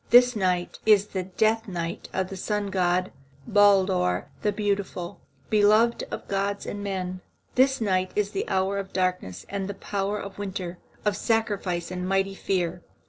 [0.09, 3.11] This night is the death night of the sun god,
[3.45, 5.19] Baldur the Beautiful,
[5.51, 7.21] beloved of gods and men.
[7.53, 12.09] This night is the hour of darkness and the power of winter, of sacrifice and
[12.09, 12.81] mighty fear.